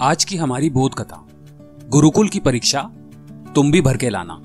आज 0.00 0.24
की 0.24 0.36
हमारी 0.36 0.70
बोध 0.70 0.94
कथा 0.94 1.26
गुरुकुल 1.88 2.28
की 2.28 2.40
परीक्षा, 2.40 2.80
तुम 3.54 3.70
भी 3.72 3.80
भर 3.80 3.96
के 3.96 4.08
लाना। 4.10 4.40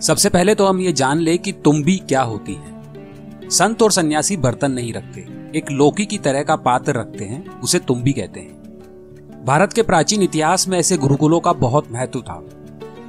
सबसे 0.00 0.28
पहले 0.28 0.54
तो 0.54 0.66
हम 0.66 0.80
ये 0.80 0.92
जान 0.92 1.18
ले 1.18 1.36
कि 1.38 1.52
तुम 1.52 1.82
भी 1.82 1.96
क्या 1.98 2.22
होती 2.22 2.54
है। 2.54 3.48
संत 3.50 3.82
और 3.82 3.92
सन्यासी 3.92 4.36
बर्तन 4.36 4.72
नहीं 4.72 4.92
रखते, 4.92 5.20
एक 5.58 5.70
लोकी 5.70 6.06
की 6.06 6.18
तरह 6.18 6.42
का 6.42 6.56
पात्र 6.56 6.92
रखते 6.92 7.24
हैं, 7.24 7.60
उसे 7.60 7.78
तुम 7.78 8.02
भी 8.02 8.12
कहते 8.12 8.40
हैं। 8.40 9.44
भारत 9.44 9.72
के 9.72 9.82
प्राचीन 9.82 10.22
इतिहास 10.22 10.68
में 10.68 10.78
ऐसे 10.78 10.96
गुरुकुलों 10.96 11.40
का 11.40 11.52
बहुत 11.52 11.92
महत्व 11.92 12.20
था। 12.20 12.40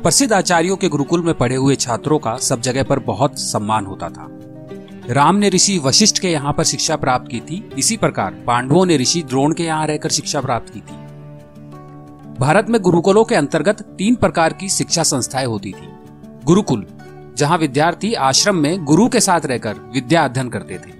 प्रसिद्ध 0.03 0.33
आचार्यों 0.33 0.75
के 0.75 0.89
गुरुकुल 0.89 1.23
में 1.23 1.33
पढ़े 1.33 1.55
हुए 1.55 1.75
छात्रों 1.75 2.19
का 2.19 2.37
सब 2.37 2.61
जगह 2.61 2.83
पर 2.83 2.99
बहुत 2.99 3.39
सम्मान 3.39 3.85
होता 3.85 4.09
था। 4.09 4.27
राम 5.09 5.35
ने 5.35 5.49
ऋषि 5.49 5.77
वशिष्ठ 5.77 6.19
के 6.19 6.31
यहाँ 6.31 6.53
पर 6.53 6.63
शिक्षा 6.63 6.95
प्राप्त 6.95 7.31
की 7.31 7.39
थी, 7.39 7.69
इसी 7.77 7.97
प्रकार 7.97 8.43
पांडवों 8.47 8.85
ने 8.85 8.97
ऋषि 8.97 9.23
द्रोण 9.23 9.53
के 9.53 9.63
यहाँ 9.63 9.87
रहकर 9.87 10.09
शिक्षा 10.09 10.41
प्राप्त 10.41 10.73
की 10.73 10.79
थी। 10.79 11.04
भारत 12.39 12.65
में 12.69 12.81
गुरुकुलों 12.81 13.23
के 13.23 13.35
अंतर्गत 13.35 13.81
तीन 13.81 14.15
प्रकार 14.15 14.53
की 14.53 14.69
शिक्षा 14.69 15.03
संस्थाएँ 15.03 15.45
होती 15.45 15.69
थी। 15.69 15.89
गुरुकुल, 16.45 16.85
जहाँ 17.37 17.57
विद्यार्थी 17.57 18.13
आश्रम 18.13 18.55
में 18.55 18.85
गुरु 18.85 19.09
के 19.09 19.19
साथ 19.19 19.41
रहकर 19.45 19.73
विद्या 19.73 20.25
अध्ययन 20.25 20.49
करते 20.49 20.73
थे। 20.73 20.91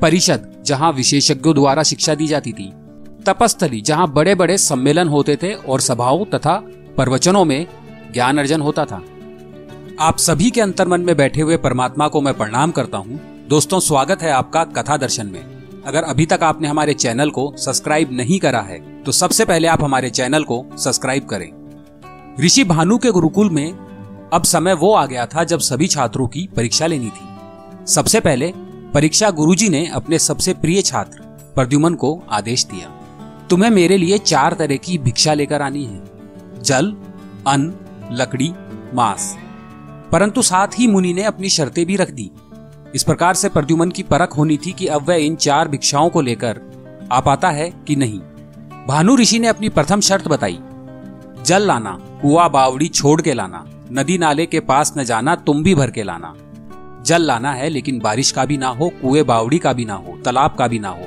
परिषद, 0.00 0.62
जहाँ 0.66 0.92
विशेषज्ञों 0.92 1.54
द्वारा 1.54 1.82
शिक्षा 1.82 2.14
दी 2.14 2.26
जाती 2.26 2.52
थी। 2.52 2.72
तपस्थली, 3.26 3.80
जहाँ 3.80 4.12
बड़े 4.12 4.34
बड़े 4.34 4.58
सम्मेलन 4.58 5.08
होते 5.08 5.36
थे 5.36 5.52
और 5.52 5.80
सभाओं 5.80 6.24
तथा 6.24 6.54
प्रवचनों 6.96 7.44
में 7.44 7.66
ज्ञान 8.12 8.38
अर्जन 8.38 8.60
होता 8.60 8.84
था। 8.84 9.02
आप 10.00 10.18
सभी 10.18 10.50
के 10.50 10.60
अंतर्मन 10.60 11.00
में 11.00 11.16
बैठे 11.16 11.40
हुए 11.40 11.56
परमात्मा 11.56 12.08
को 12.08 12.20
मैं 12.20 12.34
प्रणाम 12.34 12.70
करता 12.70 12.98
हूँ। 12.98 13.20
दोस्तों, 13.48 13.80
स्वागत 13.80 14.22
है 14.22 14.30
आपका 14.30 14.64
कथा 14.64 14.96
दर्शन 14.96 15.26
में। 15.26 15.55
अगर 15.86 16.02
अभी 16.02 16.26
तक 16.26 16.40
आपने 16.42 16.68
हमारे 16.68 16.94
चैनल 16.94 17.30
को 17.30 17.52
सब्सक्राइब 17.56 18.12
नहीं 18.12 18.38
करा 18.38 18.60
है 18.60 18.78
तो 19.02 19.12
सबसे 19.12 19.44
पहले 19.44 19.68
आप 19.68 19.82
हमारे 19.82 20.10
चैनल 20.10 20.44
को 20.44 20.64
सब्सक्राइब 20.78 21.26
करें। 21.26 21.50
ऋषि 22.44 22.64
भानु 22.64 22.98
के 22.98 23.10
गुरुकुल 23.10 23.50
में 23.50 23.72
अब 24.32 24.44
समय 24.44 24.74
वो 24.74 24.92
आ 24.94 25.06
गया 25.06 25.26
था 25.26 25.44
जब 25.44 25.58
सभी 25.58 25.86
छात्रों 25.86 26.26
की 26.28 26.48
परीक्षा 26.56 26.86
लेनी 26.86 27.08
थी। 27.08 27.86
सबसे 27.86 28.20
पहले 28.20 28.52
परीक्षा 28.94 29.30
गुरुजी 29.30 29.68
ने 29.68 29.86
अपने 29.86 30.18
सबसे 30.18 30.54
प्रिय 30.54 30.82
छात्र, 30.82 31.20
प्रद्युमन 31.54 31.94
को 31.94 32.22
आदेश 32.30 32.64
दिया, 32.64 32.88
तुम्हें 33.50 33.70
मेरे 33.70 33.96
लिए 33.96 34.18
चार 34.18 34.52
तरह 34.52 34.76
की 34.76 34.98
भिक्षा 34.98 35.34
लेकर 35.34 35.62
आनी 35.62 35.84
है। 35.84 36.02
जल, 36.62 36.96
अन्न, 37.46 37.72
लकड़ी, 38.12 38.52
मांस। 38.94 39.36
परंतु 40.12 40.42
साथ 40.42 40.78
ही 40.78 40.86
मुनि 40.86 41.12
ने 41.14 41.22
अपनी 41.22 41.48
शर्तें 41.48 41.84
भी 41.86 41.96
रख 41.96 42.10
दी। 42.10 42.30
इस 42.94 43.02
प्रकार 43.02 43.34
से 43.34 43.48
प्रद्युमन 43.48 43.90
की 43.90 44.02
परख 44.02 44.36
होनी 44.36 44.56
थी 44.56 44.72
कि 44.72 44.86
अब 44.86 45.08
वह 45.08 45.14
इन 45.14 45.36
चार 45.36 45.68
भिक्षाओं 45.68 46.10
को 46.10 46.20
लेकर 46.20 46.60
आ 47.12 47.20
पाता 47.20 47.50
है 47.50 47.72
कि 47.86 47.96
नहीं। 47.96 48.20
भानु 48.88 49.16
ऋषि 49.16 49.38
ने 49.38 49.48
अपनी 49.48 49.68
प्रथम 49.68 50.00
शर्त 50.00 50.28
बताई। 50.28 50.58
जल 51.42 51.62
लाना, 51.62 51.98
कुआ 52.22 52.48
बावड़ी 52.48 52.88
छोड़ 52.88 53.22
के 53.22 53.34
लाना, 53.34 53.66
नदी 53.92 54.18
नाले 54.18 54.46
के 54.46 54.60
पास 54.60 54.94
न 54.98 55.04
जाना 55.04 55.34
तुम 55.34 55.62
भी 55.62 55.74
भर 55.74 55.90
के 55.90 56.02
लाना। 56.02 56.34
जल 57.02 57.22
लाना 57.22 57.52
है, 57.52 57.68
लेकिन 57.68 57.98
बारिश 57.98 58.30
का 58.30 58.44
भी 58.44 58.56
ना 58.56 58.68
हो, 58.68 58.88
कुएँ 58.88 59.22
बावड़ी 59.22 59.58
का 59.58 59.72
भी 59.72 59.84
ना 59.84 59.94
हो, 59.94 60.18
तालाब 60.24 60.54
का 60.54 60.66
भी 60.66 60.78
ना 60.78 60.88
हो। 60.88 61.06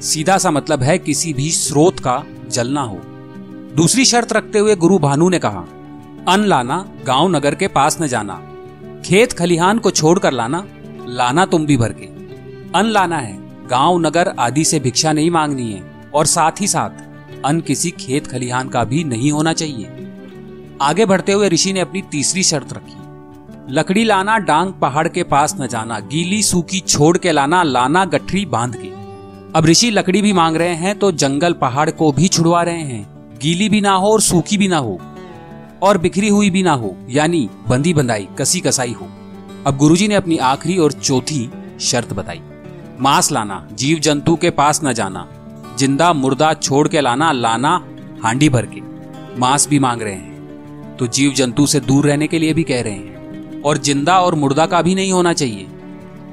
सीधा 0.00 0.38
सा 0.38 0.50
मतलब 0.50 0.82
है, 0.82 0.98
किसी 0.98 1.32
भी 1.32 1.50
स्रोत 1.50 2.00
का 2.00 2.24
जल 2.48 2.68
ना 2.68 2.82
हो। 2.82 3.00
दूसरी 3.76 4.04
शर्त 4.04 4.32
रखते 4.32 4.58
हुए 4.58 4.76
गुरु 4.76 4.98
भानु 4.98 5.28
ने 5.28 5.38
कहा, 5.38 5.64
अन्न 6.28 6.44
लाना, 6.44 6.88
गाँव 7.06 7.28
नगर 7.28 7.54
के 7.54 7.68
पास 7.68 8.02
न 8.02 8.06
जाना। 8.06 8.42
खेत 9.04 9.32
खलिहान 9.32 9.78
को 9.78 9.90
छोड़कर 9.90 10.32
लाना 10.32 10.66
लाना 11.08 11.44
तुम 11.46 11.66
भी 11.66 11.76
भर 11.76 11.92
के। 11.92 12.06
अन्न 12.78 12.90
लाना 12.90 13.18
है, 13.18 13.36
गाँव, 13.68 13.98
नगर 13.98 14.28
आदि 14.38 14.64
से 14.64 14.80
भिक्षा 14.80 15.12
नहीं 15.12 15.30
मांगनी 15.30 15.70
है, 15.72 15.82
और 16.14 16.26
साथ 16.26 16.60
ही 16.60 16.66
साथ 16.66 17.44
अन्न 17.44 17.60
किसी 17.60 17.90
खेत 17.90 18.26
खलिहान 18.26 18.68
का 18.68 18.84
भी 18.84 19.02
नहीं 19.04 19.32
होना 19.32 19.52
चाहिए। 19.52 20.06
आगे 20.82 21.06
बढ़ते 21.06 21.32
हुए 21.32 21.48
ऋषि 21.48 21.72
ने 21.72 21.80
अपनी 21.80 22.02
तीसरी 22.02 22.42
शर्त 22.42 22.72
रखी। 22.72 23.74
लकड़ी 23.74 24.04
लाना, 24.04 24.38
डांग 24.38 24.72
पहाड़ 24.72 25.06
के 25.08 25.22
पास 25.22 25.56
न 25.60 25.66
जाना, 25.66 25.98
गीली 26.00 26.42
सूखी 26.42 26.80
छोड़ 26.80 27.16
के 27.18 27.32
लाना 27.32 27.62
लाना 27.62 28.04
गठरी 28.04 28.44
बाँध 28.46 28.76
के। 28.76 28.88
अब 29.58 29.66
ऋषि 29.66 29.90
लकड़ी 29.90 30.22
भी 30.22 30.32
मांग 30.32 30.56
रहे 30.56 30.74
हैं 30.74 30.98
तो 30.98 31.10
जंगल 31.12 31.52
पहाड़ 31.52 31.90
को 31.90 32.10
भी 32.12 32.28
छुड़वा 32.28 32.62
रहे 32.62 32.82
हैं। 32.82 33.38
गीली 33.42 33.68
भी 33.68 33.80
ना 33.80 33.92
हो 33.92 34.12
और 34.12 34.20
सूखी 34.20 34.56
भी 34.56 34.68
ना 34.68 34.78
हो, 34.78 34.98
और 35.82 35.98
बिखरी 35.98 36.28
हुई 36.28 36.50
भी 36.50 36.62
ना 36.62 36.72
हो, 36.72 36.96
यानी 37.08 37.48
बंदी 37.68 37.94
बंदाई 37.94 38.28
कसी 38.38 38.60
कसाई 38.60 38.92
हो। 38.92 39.08
अब 39.66 39.76
गुरुजी 39.76 40.06
ने 40.08 40.14
अपनी 40.14 40.36
आखिरी 40.38 40.76
और 40.78 40.92
चौथी 40.92 41.48
शर्त 41.80 42.12
बताई। 42.12 42.40
मांस 43.00 43.30
लाना 43.32 43.66
जीव 43.72 43.98
जंतु 43.98 44.34
के 44.36 44.50
पास 44.50 44.80
न 44.84 44.92
जाना, 44.92 45.26
ज़िंदा 45.78 46.12
मुर्दा 46.12 46.52
छोड़ 46.54 46.86
के 46.88 47.00
लाना 47.00 47.30
लाना 47.32 47.70
हांडी 48.22 48.48
भर 48.48 48.66
के। 48.66 48.80
मांस 49.40 49.66
भी 49.68 49.78
मांग 49.78 50.02
रहे 50.02 50.12
हैं 50.12 50.96
तो 50.96 51.06
जीव 51.08 51.32
जंतु 51.32 51.66
से 51.66 51.80
दूर 51.80 52.06
रहने 52.06 52.26
के 52.26 52.38
लिए 52.38 52.52
भी 52.54 52.62
कह 52.62 52.82
रहे 52.82 52.92
हैं। 52.92 53.62
और 53.62 53.78
ज़िंदा 53.78 54.18
और 54.20 54.34
मुर्दा 54.34 54.66
का 54.66 54.82
भी 54.82 54.94
नहीं 54.94 55.12
होना 55.12 55.32
चाहिए। 55.32 55.66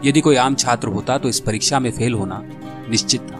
यदि 0.05 0.21
कोई 0.21 0.35
आम 0.35 0.55
छात्र 0.55 0.87
होता 0.87 1.17
तो 1.17 1.29
इस 1.29 1.39
परीक्षा 1.39 1.79
में 1.79 1.89
फेल 1.91 2.13
होना 2.13 2.41
निश्चित 2.89 3.21
था। 3.21 3.39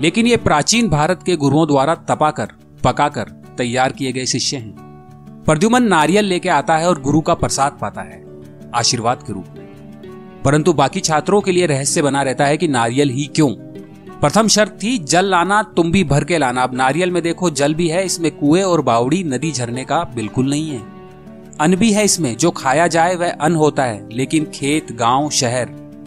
लेकिन 0.00 0.26
ये 0.26 0.36
प्राचीन 0.38 0.88
भारत 0.88 1.22
के 1.26 1.36
गुरुओं 1.36 1.66
द्वारा 1.66 1.94
तपाकर 2.10 2.52
पकाकर 2.84 3.30
तैयार 3.58 3.92
किए 3.92 4.12
गए 4.12 4.26
शिष्य 4.26 4.56
हैं। 4.56 5.44
प्रद्युमन 5.46 5.82
नारियल 5.84 6.24
लेके 6.24 6.48
आता 6.48 6.76
है 6.76 6.88
और 6.88 7.00
गुरु 7.02 7.20
का 7.20 7.34
प्रसाद 7.34 7.78
पाता 7.80 8.02
है। 8.02 8.20
आशीर्वाद 8.74 9.22
के 9.26 9.32
रूप 9.32 9.46
में। 9.58 9.72
परंतु 10.44 10.72
बाकी 10.72 11.00
छात्रों 11.00 11.40
के 11.40 11.52
लिए 11.52 11.66
रहस्य 11.66 12.02
बना 12.02 12.22
रहता 12.22 12.44
है 12.44 12.56
कि 12.56 12.68
नारियल 12.68 13.10
ही 13.10 13.26
क्यों? 13.26 13.48
प्रथम 14.20 14.48
शर्त 14.48 14.78
थी, 14.82 14.98
जल 14.98 15.24
लाना, 15.24 15.62
तुम 15.62 15.92
भी 15.92 16.04
भर 16.04 16.24
के 16.24 16.38
लाना। 16.38 16.62
अब 16.62 16.74
नारियल 16.74 17.10
में 17.10 17.22
देखो, 17.22 17.50
जल 17.50 17.74
भी 17.74 17.88
है, 17.88 18.04
इसमें 18.04 18.30
कुएँ 18.30 18.62
और 18.62 18.80
बावड़ी, 18.80 19.24
नदी 19.24 19.52
झरने 19.52 19.84
का 19.84 20.04
बिल्कुल 20.14 20.50
नहीं 20.50 20.70
है। 20.70 20.82
अन्न 21.60 21.76
भी 21.76 21.92
है 21.92 22.04
इसमें, 22.04 22.36
जो 22.36 22.50
खाया 22.50 22.86
जाए 22.86 23.14
वह 23.14 23.32
अन्न 23.32 23.56
होता 23.56 23.84
है, 23.84 24.08
लेकिन 24.12 24.44
खेत, 24.44 24.92
गाँव, 24.92 25.30
शहर 25.30 25.64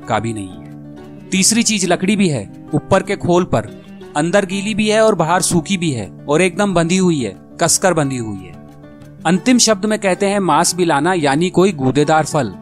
का 0.07 0.19
भी 0.19 0.33
नहीं 0.33 0.49
है। 0.49 0.65
तीसरी 1.29 1.63
चीज़, 1.63 1.87
लकड़ी 1.87 2.15
भी 2.15 2.29
है, 2.29 2.53
ऊपर 2.73 3.03
के 3.03 3.15
खोल 3.15 3.43
पर। 3.43 3.85
अंदर 4.17 4.45
गीली 4.45 4.75
भी 4.75 4.89
है 4.89 5.01
और 5.01 5.15
बाहर 5.15 5.41
सूखी 5.41 5.77
भी 5.77 5.91
है, 5.91 6.11
और 6.29 6.41
एकदम 6.41 6.73
बंधी 6.73 6.97
हुई 6.97 7.21
है, 7.23 7.35
कसकर 7.61 7.93
बंधी 7.93 8.17
हुई 8.17 8.45
है। 8.45 8.64
अंतिम 9.25 9.57
शब्द 9.57 9.85
में 9.85 9.99
कहते 9.99 10.25
हैं 10.25 10.39
मांस 10.39 10.75
भी 10.75 10.85
लाना, 10.85 11.13
यानी 11.13 11.49
कोई 11.49 11.71
गूदेदार 11.71 12.25
फल। 12.25 12.53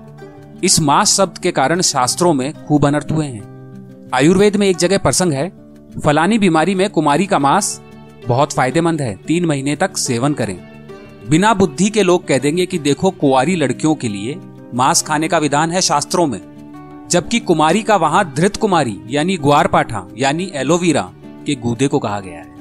इस 0.63 0.79
मांस 0.79 1.17
शब्द 1.17 1.37
के 1.37 1.51
कारण 1.51 1.81
शास्त्रों 1.81 2.33
में 2.33 2.65
खूब 2.65 2.85
अनर्थ 2.85 3.07
हुए 3.11 3.25
हैं। 3.25 4.11
आयुर्वेद 4.13 4.55
में 4.55 4.67
एक 4.67 4.77
जगह 4.77 4.97
प्रसंग 4.97 5.33
है, 5.33 5.51
फलानी 6.05 6.37
बीमारी 6.37 6.75
में 6.75 6.89
कुमारी 6.89 7.25
का 7.25 7.39
मांस 7.39 7.81
बहुत 8.27 8.53
फ़ायदेमंद 8.53 9.01
है, 9.01 9.15
तीन 9.15 9.45
महीने 9.45 9.75
तक 9.75 9.97
सेवन 9.97 10.33
करें। 10.33 10.59
बिना 11.29 11.53
बुद्धि 11.53 11.89
के 11.89 12.03
लोग 12.03 12.27
कह 12.27 12.37
देंगे 12.37 12.65
कि 12.65 12.79
देखो 12.79 13.11
कुआरी 13.11 13.55
लड़कियों 13.55 13.95
के 13.95 14.07
लिए 14.07 14.39
मांस 14.73 15.01
खाने 15.01 15.27
का 15.27 15.37
विधान 15.37 15.71
है 15.71 15.81
शास्त्रों 15.81 16.27
में, 16.27 16.41
जबकि 17.11 17.39
कुमारी 17.39 17.83
का 17.83 17.95
वहाँ 17.95 18.33
धृत 18.37 18.57
कुमारी, 18.57 19.01
यानी 19.07 19.37
ग्वार 19.37 19.67
यानी 20.17 20.51
एलोवीरा 20.55 21.11
के 21.45 21.55
गूदे 21.55 21.87
को 21.87 21.99
कहा 21.99 22.19
गया 22.19 22.39
है। 22.39 22.55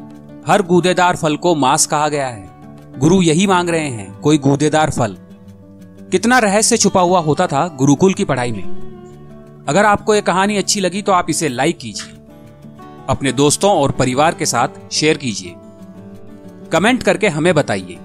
हर 0.47 0.63
गूदेदार 0.63 1.17
फल 1.17 1.37
को 1.37 1.55
मांस 1.55 1.87
कहा 1.87 2.09
गया 2.09 2.27
है। 2.27 2.52
गुरु 2.99 3.23
यही 3.23 3.47
मांग 3.47 3.69
रहे 3.69 3.89
हैं, 3.89 4.21
कोई 4.21 4.39
गूदेदार 4.39 4.91
फल। 4.91 5.17
कितना 6.13 6.39
रहस्य 6.39 6.77
छुपा 6.77 7.01
हुआ 7.01 7.21
होता 7.21 7.47
था 7.47 7.67
गुरुकुल 7.69 8.15
की 8.15 8.25
पढ़ाई 8.25 8.53
में। 8.53 9.65
अगर 9.69 9.85
आपको 9.85 10.15
यह 10.15 10.21
कहानी 10.21 10.57
अच्छी 10.57 10.81
लगी 10.81 11.03
तो 11.03 11.13
आप 11.13 11.31
इसे 11.31 11.49
लाइक 11.49 11.79
कीजिए। 11.79 12.15
अपने 13.09 13.33
दोस्तों 13.33 13.71
और 13.71 13.91
परिवार 13.91 14.35
के 14.35 14.47
साथ 14.47 14.93
शेयर 14.93 15.17
कीजिए। 15.17 15.55
कमेंट 16.73 17.03
करके 17.03 17.29
हमें 17.29 17.55
बताइए। 17.55 17.99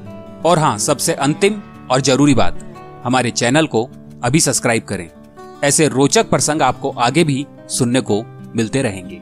और 0.46 0.60
हाँ, 0.60 0.78
सबसे 0.78 1.14
अंतिम 1.14 1.62
और 1.92 2.02
ज़रूरी 2.02 2.36
बात, 2.36 2.60
हमारे 3.04 3.32
चैनल 3.32 3.68
को 3.68 3.90
अभी 4.24 4.40
सब्सक्राइब 4.40 4.84
करें। 4.84 5.10
ऐसे 5.64 5.88
रोचक 5.88 6.30
प्रसंग 6.30 6.62
आपको 6.62 6.90
आगे 6.90 7.24
भी 7.24 7.46
सुनने 7.70 8.02
को 8.02 8.24
मिलते 8.56 8.82
रहेंगे। 8.82 9.22